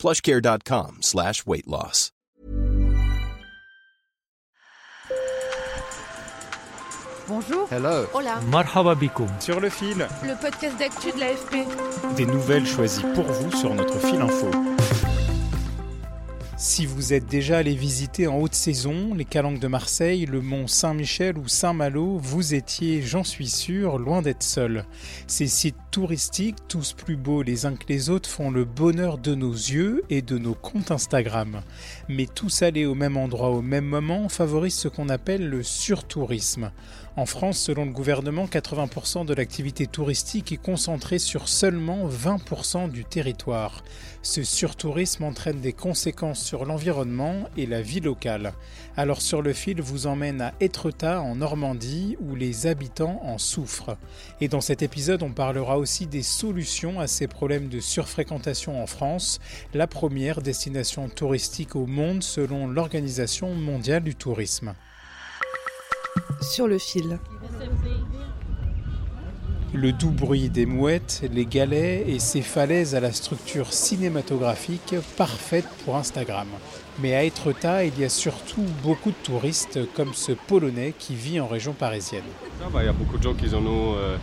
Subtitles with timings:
[0.00, 2.10] plushcare.com slash weight loss.
[7.28, 7.68] Bonjour.
[7.70, 8.06] Hello.
[8.12, 8.40] Hola.
[8.50, 8.96] Marhaba
[9.38, 10.08] Sur le fil.
[10.24, 12.16] Le podcast d'actu de l'AFP.
[12.16, 14.50] Des nouvelles choisies pour vous sur notre fil info.
[16.56, 20.66] Si vous êtes déjà allé visiter en haute saison les calanques de Marseille, le mont
[20.66, 24.84] Saint-Michel ou Saint-Malo, vous étiez, j'en suis sûr, loin d'être seul.
[25.26, 29.34] Ces sites touristiques, tous plus beaux les uns que les autres, font le bonheur de
[29.34, 31.62] nos yeux et de nos comptes Instagram.
[32.08, 36.70] Mais tous aller au même endroit au même moment favorise ce qu'on appelle le surtourisme.
[37.16, 43.04] En France, selon le gouvernement, 80% de l'activité touristique est concentrée sur seulement 20% du
[43.04, 43.82] territoire.
[44.22, 48.52] Ce surtourisme entraîne des conséquences sur l'environnement et la vie locale.
[48.96, 53.96] Alors sur le fil vous emmène à Étretat en Normandie où les habitants en souffrent.
[54.40, 58.86] Et dans cet épisode on parlera aussi des solutions à ces problèmes de surfréquentation en
[58.86, 59.40] France,
[59.74, 64.74] la première destination touristique au monde selon l'Organisation mondiale du tourisme
[66.40, 67.18] sur le fil.
[69.72, 75.66] Le doux bruit des mouettes, les galets et ces falaises à la structure cinématographique parfaite
[75.84, 76.48] pour Instagram.
[76.98, 81.38] Mais à Etretat, il y a surtout beaucoup de touristes comme ce Polonais qui vit
[81.38, 82.24] en région parisienne.
[82.72, 84.16] Bah, il y a beaucoup de gens qui ont nous euh,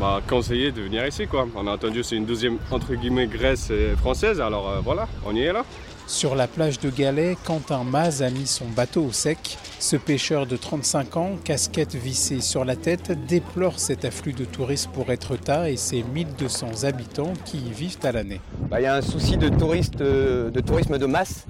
[0.00, 1.26] bah, conseillé de venir ici.
[1.26, 1.46] Quoi.
[1.54, 5.42] On a entendu c'est une deuxième entre guillemets Grèce française, alors euh, voilà, on y
[5.42, 5.64] est là.
[6.06, 9.56] Sur la plage de Galais, Quentin Maz a mis son bateau au sec.
[9.78, 14.90] Ce pêcheur de 35 ans, casquette vissée sur la tête, déplore cet afflux de touristes
[14.92, 18.42] pour Etretat et ses 1200 habitants qui y vivent à l'année.
[18.68, 21.46] Bah, il y a un souci de, touristes, euh, de tourisme de masse,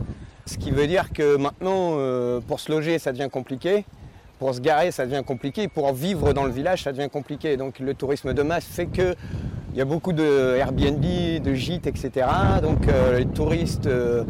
[0.47, 3.85] ce qui veut dire que maintenant, euh, pour se loger, ça devient compliqué.
[4.45, 5.69] Pour se garer, ça devient compliqué.
[5.69, 7.57] Pour vivre dans le village, ça devient compliqué.
[7.57, 9.15] Donc le tourisme de masse fait que
[9.73, 12.27] il y a beaucoup de Airbnb, de gîtes, etc.
[12.61, 14.23] Donc euh, les touristes euh,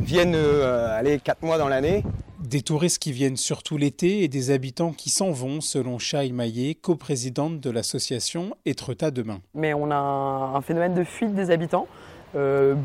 [0.00, 2.04] viennent euh, aller quatre mois dans l'année.
[2.42, 6.74] Des touristes qui viennent surtout l'été et des habitants qui s'en vont, selon Chai Maillet,
[6.74, 9.42] coprésidente de l'association Etretat Demain.
[9.52, 11.86] Mais on a un phénomène de fuite des habitants.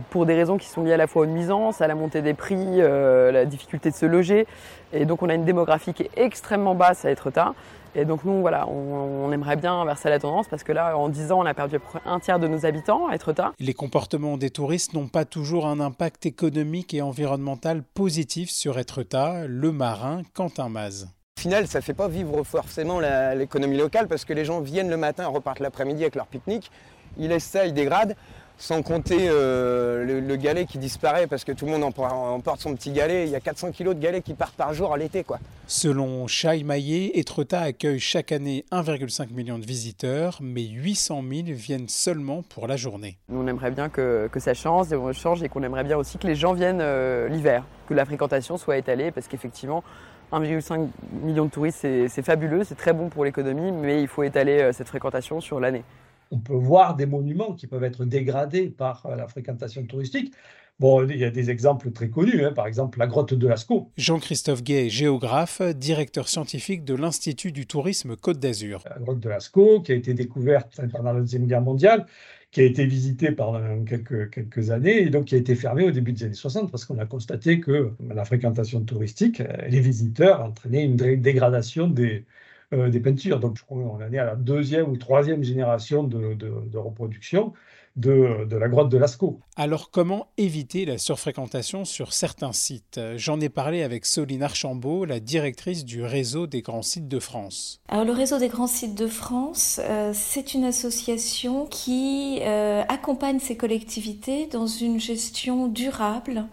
[0.10, 2.34] Pour des raisons qui sont liées à la fois aux nuisances, à la montée des
[2.34, 4.48] prix, la difficulté de se loger.
[4.94, 7.54] Et donc on a une démographie qui est extrêmement basse à Etretat.
[7.98, 11.32] Et donc nous, voilà, on, aimerait bien inverser la tendance parce que là, en 10
[11.32, 13.54] ans, on a perdu un tiers de nos habitants à Etretat.
[13.60, 19.48] Les comportements des touristes n'ont pas toujours un impact économique et environnemental positif sur Etretat,
[19.48, 21.08] le marin Quentin Maz.
[21.38, 24.90] Au final, ça ne fait pas vivre forcément l'économie locale parce que les gens viennent
[24.90, 26.72] le matin, repartent l'après-midi avec leur pique-nique,
[27.18, 28.16] ils laissent ça, ils dégradent.
[28.58, 32.92] Sans compter euh, le, galet qui disparaît parce que tout le monde emporte son petit
[32.92, 33.26] galet.
[33.26, 35.24] Il y a 400 kilos de galets qui partent par jour à l'été.
[35.24, 35.40] quoi.
[35.68, 41.90] Selon Chai Maillet, Etretat accueille chaque année 1,5 million de visiteurs, mais 800 000 viennent
[41.90, 43.18] seulement pour la journée.
[43.30, 46.36] Nous, on aimerait bien que, ça change, change et qu'on aimerait bien aussi que les
[46.36, 49.84] gens viennent euh, l'hiver, que la fréquentation soit étalée parce qu'effectivement,
[50.32, 50.88] 1,5
[51.24, 54.72] million de touristes, c'est fabuleux, c'est très bon pour l'économie, mais il faut étaler euh,
[54.72, 55.84] cette fréquentation sur l'année
[56.32, 60.34] on peut voir des monuments qui peuvent être dégradés par euh, la fréquentation touristique.
[60.78, 62.52] Bon, il y a des exemples très connus, hein.
[62.52, 63.92] par exemple la grotte de Lascaux.
[63.96, 68.84] Jean-Christophe Gay, géographe, directeur scientifique de l'Institut du tourisme Côte d'Azur.
[68.90, 72.06] La grotte de Lascaux, qui a été découverte pendant la Deuxième Guerre mondiale,
[72.52, 75.92] qui a été visitée pendant quelques, quelques années et donc qui a été fermée au
[75.92, 80.42] début des années 60 parce qu'on a constaté que la fréquentation touristique, euh, les visiteurs
[80.42, 82.26] entraînaient une dégradation des,
[82.74, 83.40] euh, des peintures.
[83.40, 87.54] Donc, je crois qu'on en est à la deuxième ou troisième génération de, reproduction
[87.96, 89.40] de, la grotte de Lascaux.
[89.56, 93.00] Alors, comment éviter la surfréquentation sur certains sites?
[93.16, 97.80] J'en ai parlé avec Soline Archambault, la directrice du réseau des grands sites de France.
[97.88, 103.40] Alors, le réseau des grands sites de France, euh, c'est une association qui euh, accompagne
[103.40, 106.46] ces collectivités dans une gestion durable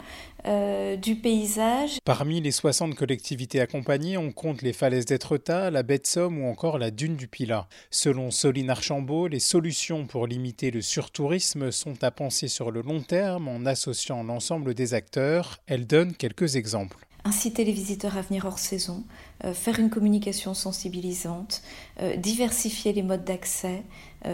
[0.44, 1.98] euh, du paysage.
[2.04, 6.48] Parmi les 60 collectivités accompagnées, on compte les falaises d'Etretat, la baie de Somme ou
[6.48, 7.68] encore la dune du Pilat.
[7.90, 13.00] Selon Soline Archambault, les solutions pour limiter le surtourisme sont à penser sur le long
[13.00, 15.60] terme en associant l'ensemble des acteurs.
[15.66, 19.04] Elle donne quelques exemples inciter les visiteurs à venir hors saison,
[19.44, 21.62] euh, faire une communication sensibilisante,
[22.00, 23.84] euh, diversifier les modes d'accès,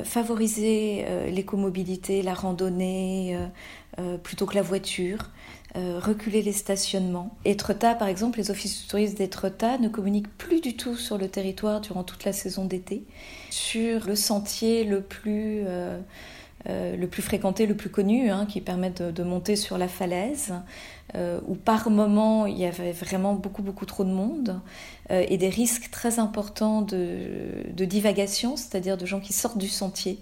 [0.04, 3.38] favoriser l'écomobilité, la randonnée,
[4.22, 5.30] plutôt que la voiture,
[5.74, 7.36] reculer les stationnements.
[7.44, 11.28] Etretat, par exemple, les offices de tourisme d'Etretat ne communiquent plus du tout sur le
[11.28, 13.04] territoire durant toute la saison d'été,
[13.50, 15.64] sur le sentier le plus
[16.68, 20.54] euh, le plus fréquenté, le plus connu, hein, qui permet de, monter sur la falaise,
[21.14, 24.60] euh, où par moment il y avait vraiment beaucoup beaucoup trop de monde
[25.10, 30.18] euh, et des risques très importants de, divagation, c'est-à-dire de gens qui sortent du sentier.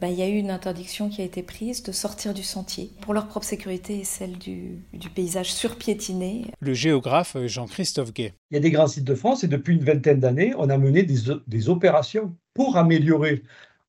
[0.00, 2.92] Ben, il y a eu une interdiction qui a été prise de sortir du sentier
[3.00, 4.78] pour leur propre sécurité et celle du,
[5.14, 6.46] paysage surpiétiné.
[6.60, 8.34] Le géographe Jean-Christophe Gay.
[8.50, 10.78] Il y a des grands sites de France et depuis une vingtaine d'années, on a
[10.78, 13.42] mené des, des opérations pour améliorer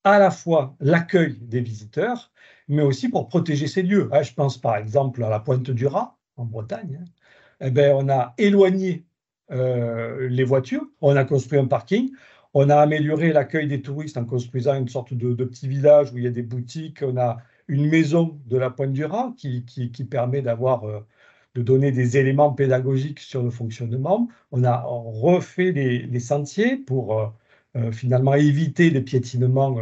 [0.04, 2.32] à la fois l'accueil des visiteurs,
[2.68, 4.10] mais aussi pour protéger ces lieux.
[4.12, 7.00] Ah, je pense par exemple à la Pointe du Raz, en Bretagne.
[7.02, 7.06] Hein.
[7.62, 9.06] Eh ben, on a éloigné
[9.52, 12.10] euh, les voitures, on a construit un parking,
[12.54, 16.24] on a amélioré l'accueil des touristes en construisant une sorte de, petit village où il
[16.24, 17.38] y a des boutiques, on a
[17.68, 20.86] une maison de la Pointe du Raz qui, permet d'avoir...
[20.86, 21.00] Euh,
[21.56, 24.30] de donner des éléments pédagogiques sur le fonctionnement.
[24.52, 27.28] On a refait les, sentiers pour euh,
[27.76, 29.76] euh, finalement éviter les piétinements.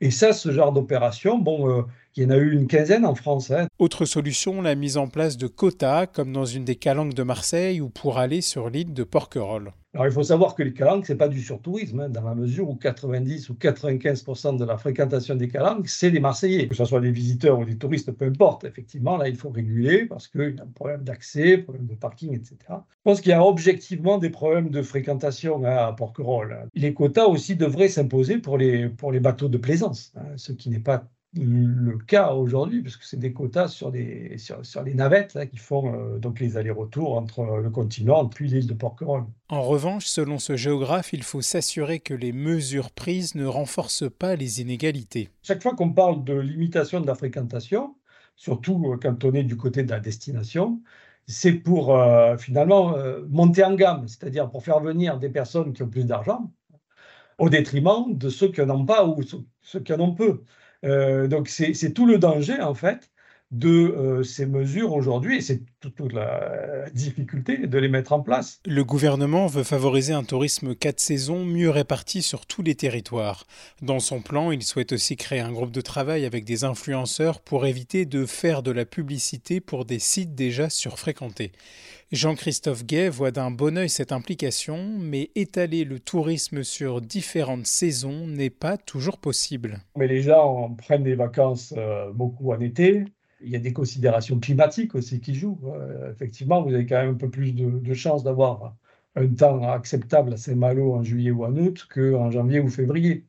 [0.00, 1.84] Et ça, ce genre d'opération, bon,
[2.16, 3.50] il y en a eu une quinzaine en France.
[3.50, 3.68] Hein.
[3.78, 7.80] Autre solution, la mise en place de quotas, comme dans une des calanques de Marseille
[7.80, 9.72] ou pour aller sur l'île de Porquerolles.
[9.94, 12.34] Alors il faut savoir que les calanques, ce n'est pas du surtourisme, hein, dans la
[12.34, 16.68] mesure où 90 ou 95% de la fréquentation des calanques, c'est des Marseillais.
[16.68, 18.64] Que ce soit des visiteurs ou des touristes, peu importe.
[18.64, 22.34] Effectivement, là, il faut réguler parce qu'il y a un problème d'accès, problème de parking,
[22.34, 22.56] etc.
[22.68, 26.68] Je pense qu'il y a objectivement des problèmes de fréquentation hein, à Porquerolles.
[26.74, 30.80] Les quotas aussi devraient s'imposer pour les, pour les bateaux de plaisance, ce qui n'est
[30.80, 35.58] pas le cas aujourd'hui, puisque c'est des quotas sur, des, sur, les navettes là, qui
[35.58, 39.26] font euh, donc les allers-retours entre le continent puis l'île de Porquerolles.
[39.50, 44.36] En revanche, selon ce géographe, il faut s'assurer que les mesures prises ne renforcent pas
[44.36, 45.28] les inégalités.
[45.42, 47.94] Chaque fois qu'on parle de limitation de la fréquentation,
[48.36, 50.80] surtout euh, quand on est du côté de la destination,
[51.26, 52.96] c'est pour euh, finalement
[53.28, 56.50] monter en gamme, c'est-à-dire pour faire venir des personnes qui ont plus d'argent
[57.36, 59.20] au détriment de ceux qui n'en ont pas ou
[59.60, 60.42] ceux qui en ont peu.
[60.84, 63.10] Euh, donc c'est tout le danger en fait
[63.50, 68.60] de euh, ces mesures aujourd'hui et c'est toute, la difficulté de les mettre en place.
[68.66, 73.46] Le gouvernement veut favoriser un tourisme quatre saisons mieux réparti sur tous les territoires.
[73.80, 77.66] Dans son plan, il souhaite aussi créer un groupe de travail avec des influenceurs pour
[77.66, 81.52] éviter de faire de la publicité pour des sites déjà surfréquentés.
[82.10, 88.26] Jean-Christophe Gay voit d'un bon œil cette implication, mais étaler le tourisme sur différentes saisons
[88.26, 89.80] n'est pas toujours possible.
[89.96, 93.04] Mais les gens prennent des vacances euh, beaucoup en été.
[93.40, 95.60] Il y a des considérations climatiques aussi qui jouent.
[95.66, 98.76] Euh, effectivement, vous avez quand même un peu plus de, chances d'avoir
[99.16, 103.26] un temps acceptable à Saint-Malo en juillet ou en août qu'en janvier ou février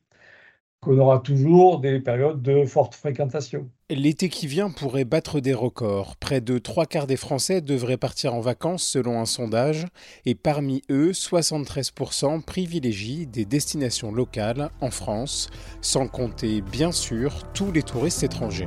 [0.80, 3.68] qu'on aura toujours des périodes de forte fréquentation.
[3.90, 6.16] L'été qui vient pourrait battre des records.
[6.16, 9.86] Près de trois quarts des Français devraient partir en vacances selon un sondage,
[10.24, 15.50] et parmi eux, 73% privilégient des destinations locales en France,
[15.82, 18.66] sans compter bien sûr tous les touristes étrangers.